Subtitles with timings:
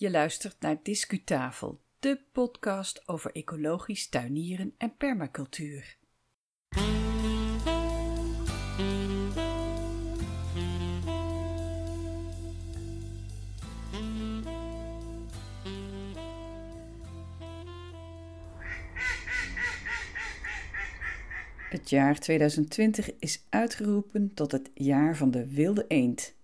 [0.00, 5.96] Je luistert naar Discutafel, de podcast over ecologisch tuinieren en permacultuur.
[21.68, 26.34] Het jaar 2020 is uitgeroepen tot het jaar van de wilde eend.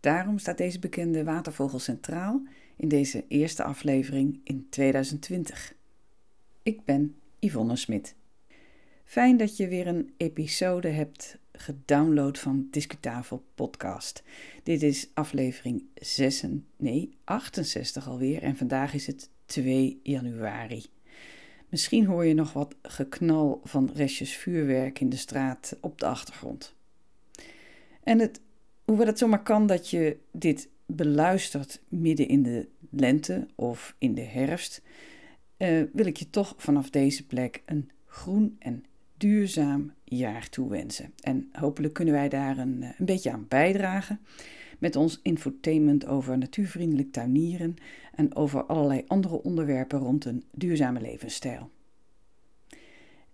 [0.00, 2.42] Daarom staat deze bekende watervogel centraal
[2.76, 5.74] in deze eerste aflevering in 2020.
[6.62, 8.14] Ik ben Yvonne Smit.
[9.04, 14.22] Fijn dat je weer een episode hebt gedownload van Discutafel podcast.
[14.62, 16.44] Dit is aflevering 6,
[16.76, 20.84] nee 68 alweer en vandaag is het 2 januari.
[21.68, 26.74] Misschien hoor je nog wat geknal van restjes vuurwerk in de straat op de achtergrond.
[28.02, 28.40] En het,
[28.84, 34.22] hoewel het zomaar kan dat je dit beluistert midden in de lente of in de
[34.22, 34.82] herfst,
[35.58, 38.84] uh, wil ik je toch vanaf deze plek een groen en
[39.16, 41.12] duurzaam jaar toewensen.
[41.20, 44.20] En hopelijk kunnen wij daar een, eh, een beetje aan bijdragen
[44.78, 47.74] met ons infotainment over natuurvriendelijk tuinieren
[48.14, 51.70] en over allerlei andere onderwerpen rond een duurzame levensstijl.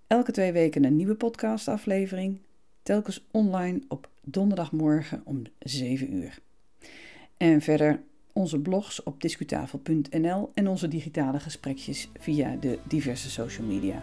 [0.07, 2.41] Elke twee weken een nieuwe podcastaflevering,
[2.83, 6.39] telkens online op donderdagmorgen om 7 uur.
[7.41, 8.03] En verder
[8.33, 14.03] onze blogs op discutafel.nl en onze digitale gesprekjes via de diverse social media.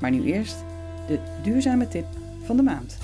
[0.00, 0.64] Maar nu eerst
[1.06, 2.06] de duurzame tip
[2.42, 2.98] van de maand.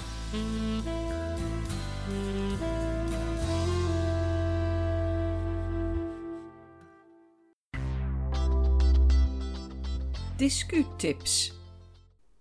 [10.37, 11.53] Discutips.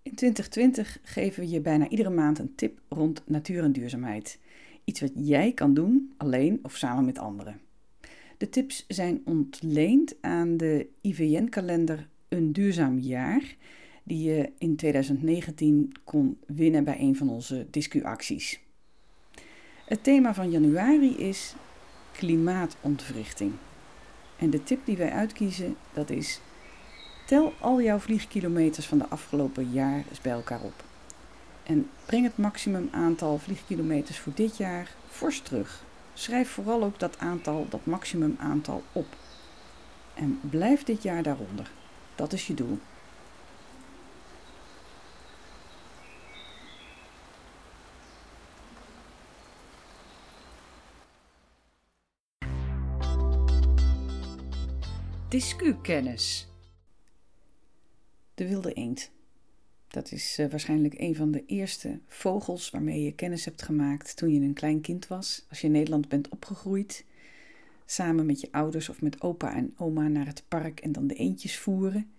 [0.02, 4.40] In 2020 geven we je bijna iedere maand een tip rond natuur en duurzaamheid.
[4.84, 7.60] Iets wat jij kan doen, alleen of samen met anderen.
[8.38, 13.56] De tips zijn ontleend aan de IVN-kalender Een Duurzaam Jaar,
[14.04, 18.62] die je in 2019 kon winnen bij een van onze discuacties.
[19.86, 21.56] Het thema van januari is
[22.12, 23.52] klimaatontwrichting.
[24.38, 26.40] En de tip die wij uitkiezen, dat is
[27.26, 30.84] tel al jouw vliegkilometers van de afgelopen jaar eens bij elkaar op.
[31.64, 35.84] En breng het maximum aantal vliegkilometers voor dit jaar fors terug.
[36.14, 39.16] Schrijf vooral ook dat aantal, dat maximum aantal op.
[40.14, 41.72] En blijf dit jaar daaronder.
[42.16, 42.80] Dat is je doel.
[55.28, 56.48] Discu-kennis.
[58.36, 59.12] De wilde eend.
[59.94, 64.34] Dat is uh, waarschijnlijk een van de eerste vogels waarmee je kennis hebt gemaakt toen
[64.34, 65.46] je een klein kind was.
[65.50, 67.06] Als je in Nederland bent opgegroeid,
[67.86, 71.14] samen met je ouders of met opa en oma naar het park en dan de
[71.14, 72.12] eendjes voeren.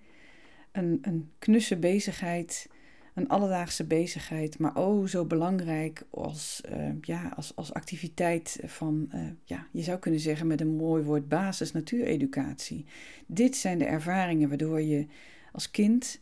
[0.72, 2.68] Een, een knusse bezigheid,
[3.14, 9.20] een alledaagse bezigheid, maar oh zo belangrijk als, uh, ja, als, als activiteit van, uh,
[9.44, 12.84] ja, je zou kunnen zeggen met een mooi woord basis natuureducatie.
[13.26, 15.06] Dit zijn de ervaringen waardoor je
[15.52, 16.20] als kind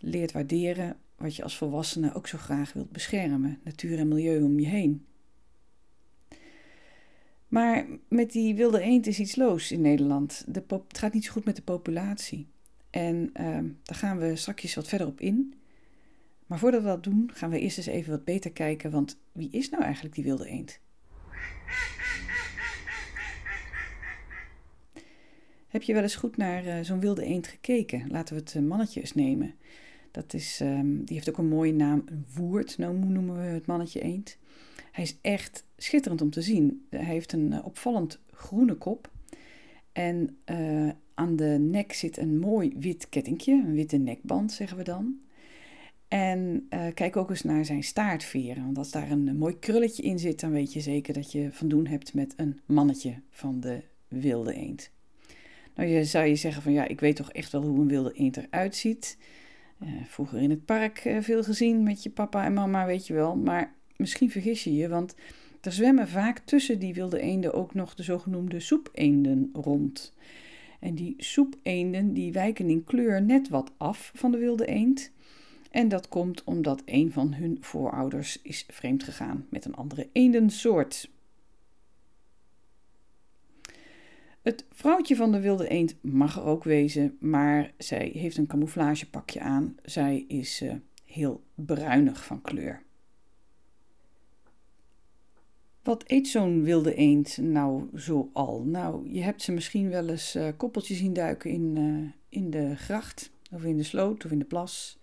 [0.00, 4.60] leert waarderen wat je als volwassene ook zo graag wilt beschermen: natuur en milieu om
[4.60, 5.04] je heen.
[7.48, 10.44] Maar met die wilde eend is iets los in Nederland.
[10.46, 12.48] De het gaat niet zo goed met de populatie.
[12.90, 15.54] En uh, daar gaan we straks wat verder op in.
[16.46, 18.90] Maar voordat we dat doen, gaan we eerst eens even wat beter kijken.
[18.90, 20.80] Want wie is nou eigenlijk die wilde eend?
[25.68, 28.06] Heb je wel eens goed naar uh, zo'n wilde eend gekeken?
[28.08, 29.54] Laten we het uh, mannetje eens nemen.
[30.10, 34.00] Dat is, um, die heeft ook een mooie naam, een woerd, noemen we het mannetje
[34.00, 34.38] eend.
[34.92, 36.86] Hij is echt schitterend om te zien.
[36.90, 39.10] Hij heeft een uh, opvallend groene kop.
[39.92, 40.38] En
[41.14, 45.20] aan de nek zit een mooi wit kettingje, een witte nekband zeggen we dan.
[46.08, 48.64] En kijk ook eens naar zijn staartveren.
[48.64, 51.68] Want als daar een mooi krulletje in zit, dan weet je zeker dat je van
[51.68, 54.90] doen hebt met een mannetje van de wilde eend.
[55.74, 58.12] Nou, je zou je zeggen van ja, ik weet toch echt wel hoe een wilde
[58.12, 59.16] eend eruit ziet.
[59.82, 63.14] Uh, vroeger in het park uh, veel gezien met je papa en mama, weet je
[63.14, 63.36] wel.
[63.36, 65.14] Maar misschien vergis je je, want
[65.60, 70.14] er zwemmen vaak tussen die wilde eenden ook nog de zogenoemde soepeenden rond.
[70.80, 75.12] En die soepeenden die wijken in kleur net wat af van de wilde eend.
[75.70, 81.10] En dat komt omdat een van hun voorouders is vreemd gegaan met een andere eendensoort.
[84.42, 89.40] Het vrouwtje van de wilde eend mag er ook wezen, maar zij heeft een camouflagepakje
[89.40, 89.76] aan.
[89.84, 90.72] Zij is uh,
[91.04, 92.82] heel bruinig van kleur.
[95.82, 98.62] Wat eet zo'n wilde eend nou zo al?
[98.62, 102.76] Nou, je hebt ze misschien wel eens uh, koppeltjes zien duiken in, uh, in de
[102.76, 104.98] gracht, of in de sloot, of in de plas.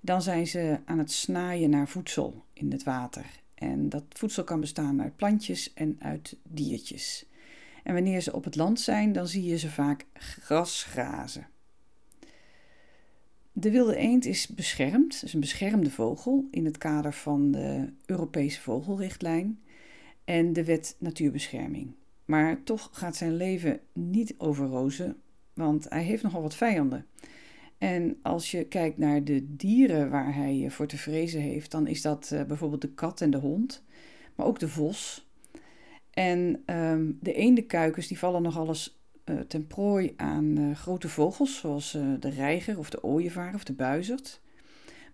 [0.00, 3.26] Dan zijn ze aan het snaaien naar voedsel in het water.
[3.54, 7.26] En dat voedsel kan bestaan uit plantjes en uit diertjes.
[7.84, 11.46] En wanneer ze op het land zijn, dan zie je ze vaak gras grazen.
[13.52, 18.60] De wilde eend is beschermd, is een beschermde vogel in het kader van de Europese
[18.60, 19.60] vogelrichtlijn
[20.24, 21.94] en de wet natuurbescherming.
[22.24, 25.16] Maar toch gaat zijn leven niet over rozen,
[25.52, 27.06] want hij heeft nogal wat vijanden.
[27.78, 32.02] En als je kijkt naar de dieren waar hij voor te vrezen heeft, dan is
[32.02, 33.84] dat uh, bijvoorbeeld de kat en de hond,
[34.34, 35.28] maar ook de vos.
[36.14, 41.58] En um, de eendenkuikens die vallen nog alles uh, ten prooi aan uh, grote vogels,
[41.58, 41.90] zoals
[42.20, 44.40] de reiger of de ooievaar of de buizerd.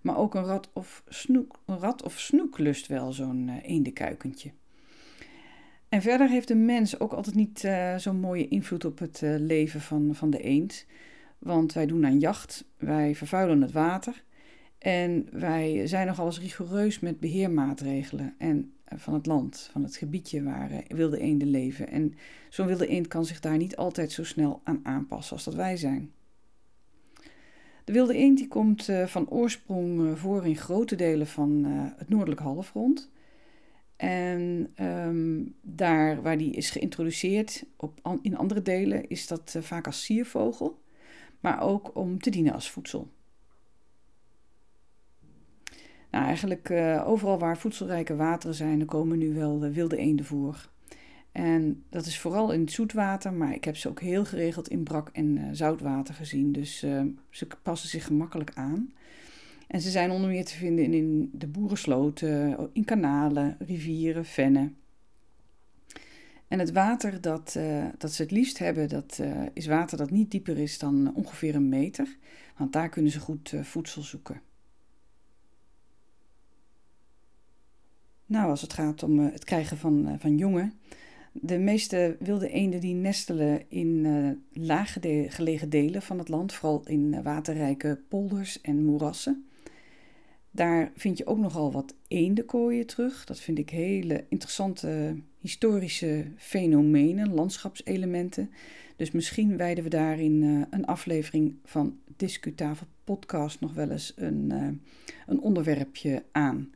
[0.00, 4.50] Maar ook een rat of snoek, een rat of snoek lust wel zo'n eendenkuikentje.
[5.88, 10.14] En verder heeft de mens ook altijd niet zo'n mooie invloed op het leven van,
[10.14, 10.86] van de eend.
[11.38, 14.22] Want wij doen aan jacht, wij vervuilen het water
[14.80, 20.42] en wij zijn nogal eens rigoureus met beheermaatregelen en, van het land, van het gebiedje
[20.42, 21.88] waar wilde eenden leven.
[21.88, 22.14] En
[22.48, 25.76] zo'n wilde eend kan zich daar niet altijd zo snel aan aanpassen als dat wij
[25.76, 26.12] zijn.
[27.84, 31.64] De wilde eend die komt van oorsprong voor in grote delen van
[31.96, 33.10] het noordelijk halfrond.
[34.00, 40.04] En ehm, daar waar die is geïntroduceerd op, in andere delen is dat vaak als
[40.04, 40.82] siervogel,
[41.40, 43.08] maar ook om te dienen als voedsel.
[46.10, 50.68] Nou, eigenlijk uh, overal waar voedselrijke wateren zijn, komen nu wel uh, wilde eenden voor.
[51.32, 54.82] En dat is vooral in het zoetwater, maar ik heb ze ook heel geregeld in
[54.82, 56.52] brak- en zoutwater gezien.
[56.52, 56.78] Dus
[57.30, 58.92] ze passen zich gemakkelijk aan.
[59.66, 64.76] En ze zijn onder meer te vinden in de boerensloten, in kanalen, rivieren, vennen.
[66.50, 70.10] En het water dat, uh, dat ze het liefst hebben, dat uh, is water dat
[70.10, 72.16] niet dieper is dan ongeveer een meter.
[72.56, 74.40] Want daar kunnen ze goed uh, voedsel zoeken.
[78.30, 80.72] Nou, als het gaat om het krijgen van, van jongen.
[81.32, 84.06] De meeste wilde eenden die nestelen in
[84.52, 84.96] laag
[85.26, 89.46] gelegen delen van het land, vooral in waterrijke polders en moerassen.
[90.50, 93.24] Daar vind je ook nogal wat eendenkooien terug.
[93.24, 98.50] Dat vind ik hele interessante historische fenomenen, landschapselementen.
[98.96, 104.12] Dus misschien wijden we daar in uh, een aflevering van Discutafel Podcast nog wel eens
[104.16, 104.68] een, uh,
[105.26, 106.70] een onderwerpje aan.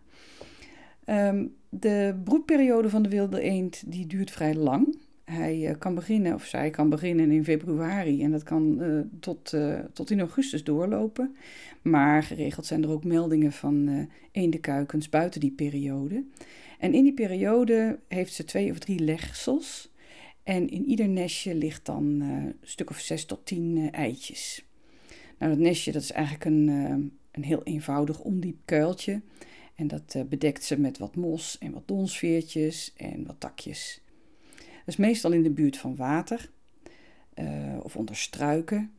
[1.07, 4.97] Um, de broedperiode van de wilde eend die duurt vrij lang.
[5.25, 9.53] Hij uh, kan beginnen, of zij kan beginnen in februari en dat kan uh, tot,
[9.53, 11.37] uh, tot in augustus doorlopen.
[11.83, 16.25] Maar geregeld zijn er ook meldingen van eendenkuikens buiten die periode.
[16.79, 19.93] En in die periode heeft ze twee of drie legsels.
[20.43, 24.65] En in ieder nestje ligt dan een stuk of zes tot tien eitjes.
[25.39, 26.69] Nou, dat nestje dat is eigenlijk een,
[27.31, 29.21] een heel eenvoudig ondiep kuiltje.
[29.75, 34.03] En dat bedekt ze met wat mos en wat donsveertjes en wat takjes.
[34.57, 36.51] Dat is meestal in de buurt van water
[37.35, 38.93] uh, of onder struiken,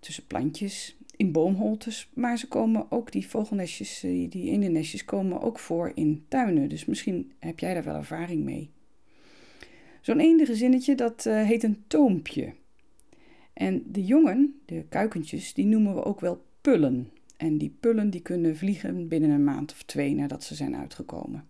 [0.00, 2.10] tussen plantjes, in boomholtes.
[2.14, 6.68] Maar ze komen ook, die vogelnestjes, uh, die eendenestjes, komen ook voor in tuinen.
[6.68, 8.70] Dus misschien heb jij daar wel ervaring mee.
[10.00, 12.54] Zo'n eendengezinnetje, dat uh, heet een toompje.
[13.52, 17.10] En de jongen, de kuikentjes, die noemen we ook wel pullen.
[17.42, 21.48] En die pullen die kunnen vliegen binnen een maand of twee nadat ze zijn uitgekomen.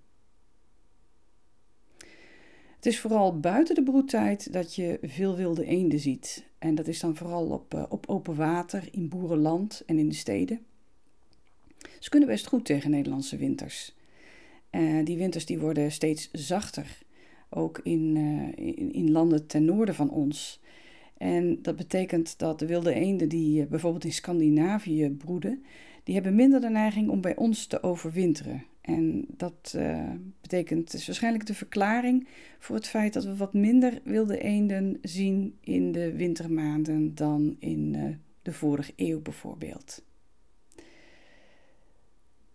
[2.77, 6.47] Het is vooral buiten de broedtijd dat je veel wilde eenden ziet.
[6.59, 10.15] En dat is dan vooral op, uh, op open water, in boerenland en in de
[10.15, 10.61] steden.
[11.99, 13.95] Ze kunnen best goed tegen Nederlandse winters.
[14.71, 16.99] Uh, die winters die worden steeds zachter,
[17.49, 20.61] ook in, uh, in, in, landen ten noorden van ons.
[21.23, 25.63] En dat betekent dat de wilde eenden die bijvoorbeeld in Scandinavië broeden,
[26.05, 28.65] die hebben minder de neiging om bij ons te overwinteren.
[28.81, 30.11] En dat uh,
[30.41, 35.59] betekent, is waarschijnlijk de verklaring voor het feit dat we wat minder wilde eenden zien
[35.61, 40.05] in de wintermaanden dan in uh, de vorige eeuw bijvoorbeeld.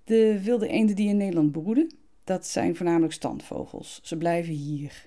[0.04, 1.92] De wilde eenden die in Nederland broeden,
[2.24, 4.00] dat zijn voornamelijk standvogels.
[4.04, 5.07] Ze blijven hier.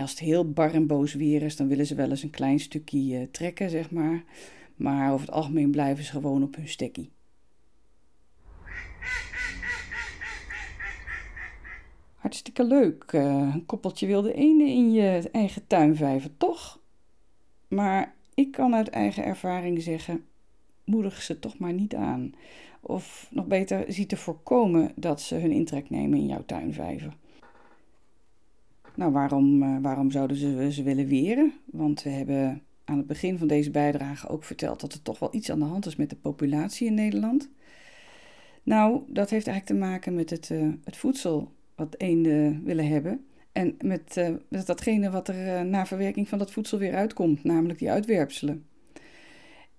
[0.00, 2.60] Als het heel bar en boos weer is, dan willen ze wel eens een klein
[2.60, 4.24] stukje uh, trekken, zeg maar.
[4.76, 7.10] Maar over het algemeen blijven ze gewoon op hun stekkie.
[12.14, 13.12] Hartstikke leuk.
[13.12, 13.22] Uh,
[13.54, 16.80] een koppeltje wilde eenden in je eigen tuinvijver, toch?
[17.68, 20.24] Maar ik kan uit eigen ervaring zeggen:
[20.84, 22.34] moedig ze toch maar niet aan.
[22.80, 27.16] Of nog beter, zie te voorkomen dat ze hun intrek nemen in jouw tuinvijver.
[28.98, 31.52] Nou, waarom, waarom zouden ze ze willen weren?
[31.64, 35.34] Want we hebben aan het begin van deze bijdrage ook verteld dat er toch wel
[35.34, 37.50] iets aan de hand is met de populatie in Nederland.
[38.62, 40.48] Nou, dat heeft eigenlijk te maken met het,
[40.84, 43.24] het voedsel wat eenden willen hebben.
[43.52, 47.90] En met, met datgene wat er na verwerking van dat voedsel weer uitkomt, namelijk die
[47.90, 48.64] uitwerpselen.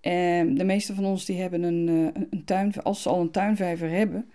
[0.01, 1.87] En de meeste van ons die hebben een,
[2.29, 4.29] een tuin, als ze al een tuinvijver hebben,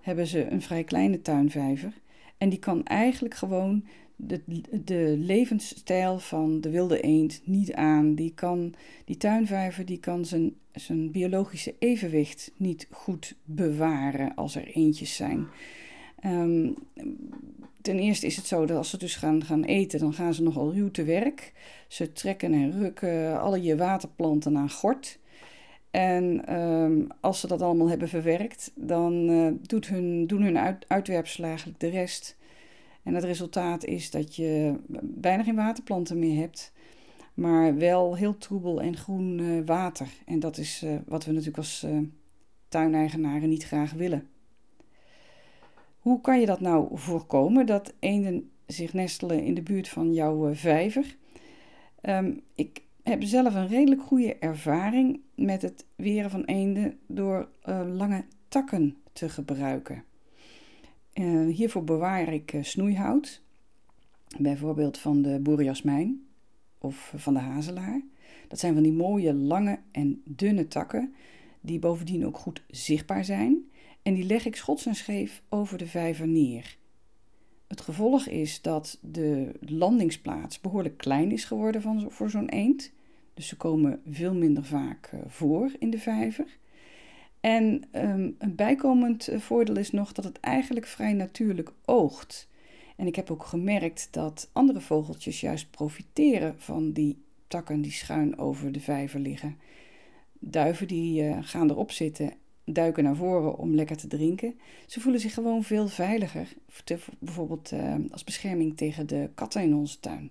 [0.00, 1.92] hebben ze een vrij kleine tuinvijver.
[2.38, 3.84] En die kan eigenlijk gewoon
[4.16, 4.40] de,
[4.84, 8.14] de levensstijl van de wilde eend niet aan.
[8.14, 14.66] Die, kan, die tuinvijver die kan zijn, zijn biologische evenwicht niet goed bewaren als er
[14.66, 15.46] eendjes zijn.
[16.20, 16.70] Ehm,
[17.80, 20.42] ten eerste is het zo dat als ze dus gaan, gaan eten, dan gaan ze
[20.42, 21.52] nogal ruw te werk.
[21.88, 25.18] Ze trekken en rukken alle je waterplanten aan gort.
[25.90, 31.06] En ehm, als ze dat allemaal hebben verwerkt, dan uh, doet hun, doen hun uit,
[31.78, 32.36] de rest.
[33.04, 36.72] En het resultaat is dat je bijna geen waterplanten meer hebt,
[37.34, 40.08] maar wel heel troebel en groen uh, water.
[40.26, 41.86] En dat is uh, wat we natuurlijk als
[42.68, 44.28] tuineigenaren niet graag willen.
[45.98, 50.54] Hoe kan je dat nou voorkomen, dat eenden zich nestelen in de buurt van jouw
[50.54, 51.16] vijver?
[52.02, 57.48] Um, ik heb zelf een redelijk goede ervaring met het weren van eenden door
[57.92, 60.04] lange takken te gebruiken.
[61.14, 63.42] Uh, hiervoor bewaar ik uh, snoeihout,
[64.38, 66.26] bijvoorbeeld van de boerenjasmijn
[66.78, 68.02] of van de hazelaar.
[68.48, 71.14] Dat zijn van die mooie lange en dunne takken,
[71.60, 73.68] die bovendien ook goed zichtbaar zijn.
[74.02, 76.76] En die leg ik schots en scheef over de vijver neer.
[77.66, 82.92] Het gevolg is dat de landingsplaats behoorlijk klein is geworden voor zo'n eend.
[83.34, 86.58] Dus ze komen veel minder vaak uh, voor in de vijver.
[87.44, 92.48] En um, een bijkomend uh, voordeel is nog dat het eigenlijk vrij natuurlijk oogt.
[92.96, 98.38] En ik heb ook gemerkt dat andere vogeltjes juist profiteren van die takken die schuin
[98.38, 99.58] over de vijver liggen.
[100.38, 102.32] Duiven die uh, gaan erop zitten
[102.64, 104.58] duiken naar voren om lekker te drinken.
[104.86, 106.48] Ze voelen zich gewoon veel veiliger,
[107.18, 110.30] bijvoorbeeld uh, als bescherming tegen de katten in onze tuin.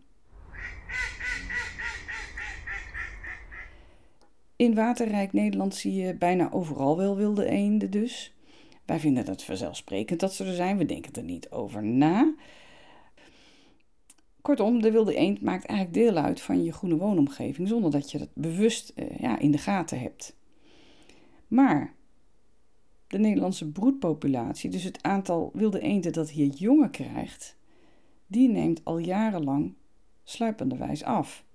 [4.64, 8.34] In waterrijk Nederland zie je bijna overal wel wilde eenden dus.
[8.86, 12.34] Wij vinden het vanzelfsprekend dat ze er zijn, we denken er niet over na.
[14.42, 18.18] Kortom, de wilde eend maakt eigenlijk deel uit van je groene woonomgeving zonder dat je
[18.18, 20.36] dat bewust uh, ja, in de gaten hebt.
[21.48, 21.94] Maar
[23.08, 27.58] de Nederlandse broedpopulatie, dus het aantal wilde eenden dat hier jongen krijgt,
[28.28, 29.74] die neemt al jarenlang
[30.24, 31.46] sluipenderwijs af.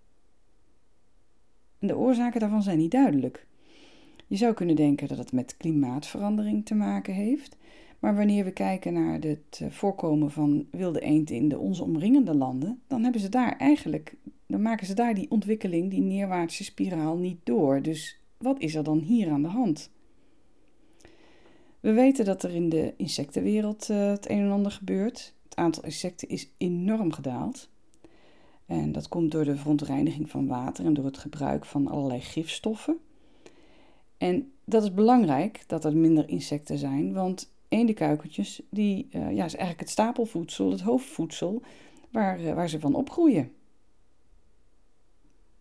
[1.78, 3.46] En de oorzaken daarvan zijn niet duidelijk.
[4.26, 7.56] Je zou kunnen denken dat het met klimaatverandering te maken heeft,
[7.98, 12.34] maar wanneer we kijken naar het eh, voorkomen van wilde eend in de onze omringende
[12.34, 14.14] landen, dan hebben ze daar eigenlijk,
[14.46, 17.82] dan maken ze daar die ontwikkeling, die neerwaartse spiraal niet door.
[17.82, 19.90] Dus wat is er dan hier aan de hand?
[21.80, 25.34] We weten dat er in de insectenwereld uh, het een en ander gebeurt.
[25.44, 27.70] Het aantal insecten is enorm gedaald.
[28.68, 32.98] En dat komt door de verontreiniging van water en door het gebruik van allerlei gifstoffen.
[34.18, 39.54] En dat is belangrijk dat er minder insecten zijn, want eendenkuikertjes die, uh, ja, is
[39.54, 41.62] eigenlijk het stapelvoedsel, het hoofdvoedsel,
[42.10, 43.52] waar, uh, waar ze van opgroeien.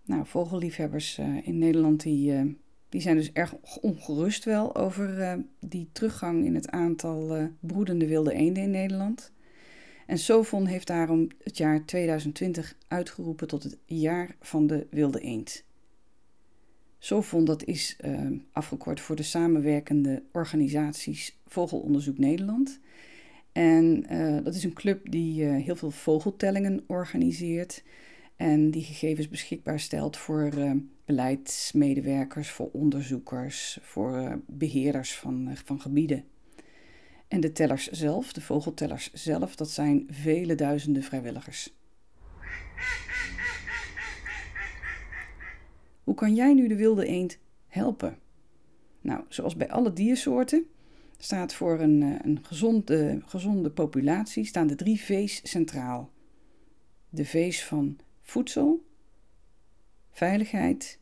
[0.05, 2.57] Nou, vogelliefhebbers uh, in Nederland die,
[2.89, 8.63] die zijn dus erg ongerust wel over die teruggang in het aantal broedende wilde eenden
[8.63, 9.31] in Nederland.
[10.07, 15.63] En Sofon heeft daarom het jaar 2020 uitgeroepen tot het jaar van de wilde eend.
[16.99, 22.79] Sofon dat is uh, afgekort voor de samenwerkende organisaties Vogelonderzoek Nederland.
[23.51, 27.83] En uh, dat is een club die uh, heel veel vogeltellingen organiseert
[28.35, 30.49] en die gegevens beschikbaar stelt voor
[31.05, 36.23] beleidsmedewerkers, voor onderzoekers, voor beheerders van, van gebieden.
[37.27, 41.75] En de tellers zelf, de vogeltellers zelf, dat zijn vele duizenden vrijwilligers.
[46.03, 48.19] Hoe kan jij nu de wilde eend helpen?
[49.01, 50.67] Nou, zoals bij alle diersoorten
[51.17, 56.11] staat voor een, eh, een gezonde, gezonde populatie staan de drie V's centraal.
[57.09, 58.85] De V's van voedsel,
[60.11, 60.99] veiligheid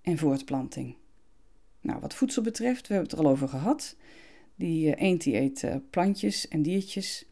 [0.00, 0.96] en voortplanting.
[1.80, 3.96] Nou, wat voedsel betreft, we hebben het er al over gehad.
[4.56, 7.26] Die uh, eend eet uh, plantjes en diertjes.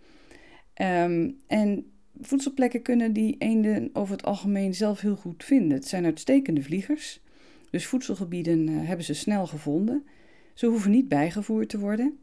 [0.82, 5.76] Um, en voedselplekken kunnen die eenden over het algemeen zelf heel goed vinden.
[5.76, 7.20] Het zijn uitstekende vliegers,
[7.70, 10.06] dus voedselgebieden uh, hebben ze snel gevonden.
[10.54, 12.18] Ze hoeven niet bijgevoerd te worden.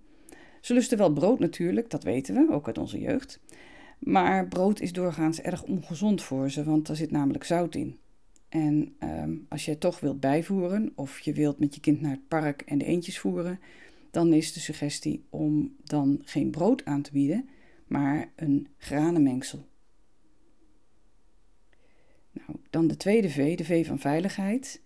[0.62, 3.40] Ze lusten wel brood natuurlijk, dat weten we, ook uit onze jeugd.
[4.00, 8.00] Maar brood is doorgaans erg ongezond voor ze, want er zit namelijk zout in.
[8.50, 12.28] En ehm, als je toch wilt bijvoeren of je wilt met je kind naar het
[12.28, 13.60] park en de eentjes voeren,
[14.12, 17.50] dan is de suggestie om dan geen brood aan te bieden,
[17.88, 19.66] maar een granenmengsel.
[22.32, 24.82] Nou, dan de tweede V, de V van veiligheid.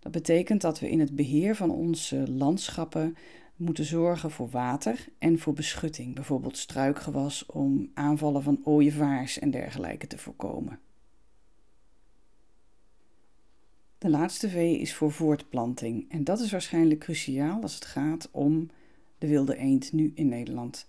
[0.00, 3.16] Dat betekent dat we in het beheer van onze landschappen
[3.56, 10.06] moeten zorgen voor water en voor beschutting, bijvoorbeeld struikgewas om aanvallen van ooievaars en dergelijke
[10.06, 10.80] te voorkomen.
[13.98, 18.70] De laatste V is voor voortplanting en dat is waarschijnlijk cruciaal als het gaat om
[19.18, 20.86] de wilde eend nu in Nederland.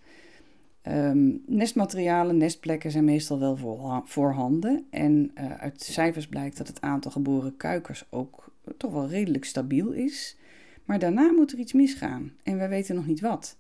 [0.88, 4.86] Um, nestmaterialen, nestplekken zijn meestal wel voorhanden.
[4.90, 9.92] En uh, uit cijfers blijkt dat het aantal geboren kuikers ook toch wel redelijk stabiel
[9.92, 10.38] is.
[10.86, 13.58] Maar daarna moet er iets misgaan en wij weten nog niet wat.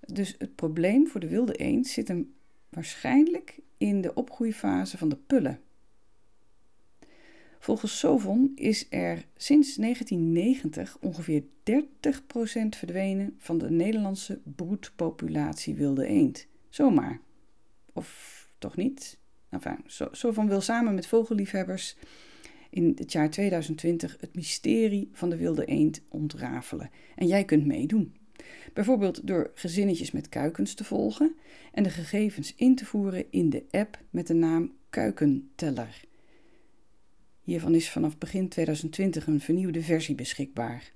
[0.00, 2.34] Dus het probleem voor de wilde eend zit hem
[2.68, 5.60] waarschijnlijk in de opgroeifase van de pullen.
[7.68, 11.44] Volgens Sovon is er sinds 1990 ongeveer 30%
[12.68, 16.46] verdwenen van de Nederlandse broedpopulatie wilde eend.
[16.68, 17.20] Zomaar.
[17.92, 19.18] Of toch niet?
[19.48, 19.78] Enfin,
[20.10, 21.96] Sovon wil samen met vogelliefhebbers
[22.70, 26.90] in het jaar 2020 het mysterie van de wilde eend ontrafelen.
[27.16, 28.16] En jij kunt meedoen.
[28.72, 31.34] Bijvoorbeeld door gezinnetjes met kuikens te volgen
[31.72, 36.06] en de gegevens in te voeren in de app met de naam Kuikenteller.
[37.48, 40.92] Hiervan is vanaf begin 2020 een vernieuwde versie beschikbaar.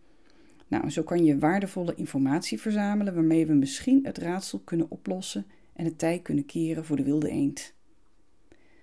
[0.68, 5.84] Nou, zo kan je waardevolle informatie verzamelen waarmee we misschien het raadsel kunnen oplossen en
[5.84, 7.74] het tij kunnen keren voor de wilde eend.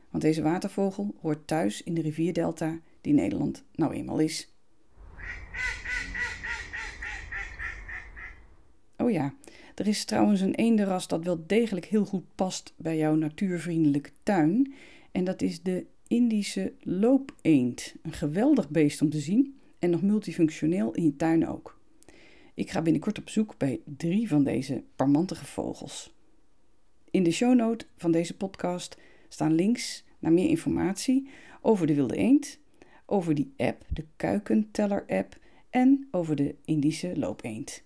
[0.10, 4.54] Want deze watervogel hoort thuis in de rivierdelta die Nederland nou eenmaal is.
[8.98, 9.34] Oh ja,
[9.76, 14.74] er is trouwens een eendenras dat wel degelijk heel goed past bij jouw natuurvriendelijke tuin.
[15.12, 17.96] En dat is de Indische loopeend.
[18.01, 21.80] Een geweldig beest om te zien en nog multifunctioneel in je tuin ook.
[22.54, 26.14] Ik ga binnenkort op zoek bij drie van deze parmantige vogels.
[27.12, 31.29] In de shownote van deze podcast staan links naar meer informatie
[31.62, 32.60] over de wilde eend,
[33.05, 35.38] over die app, de Kuikenteller-app
[35.70, 37.83] en over de Indische loopeend.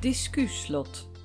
[0.00, 1.15] Discuslot.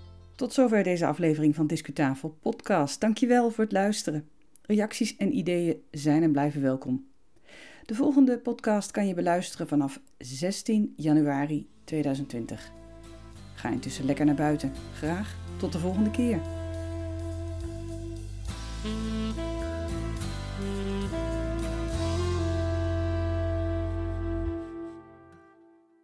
[0.41, 3.01] Tot zover deze aflevering van Discutafel Podcast.
[3.01, 4.29] Dankjewel voor het luisteren.
[4.61, 7.07] Reacties en ideeën zijn en blijven welkom.
[7.85, 12.71] De volgende podcast kan je beluisteren vanaf 16 januari 2020.
[13.55, 14.71] Ga intussen lekker naar buiten.
[14.93, 16.60] Graag tot de volgende keer.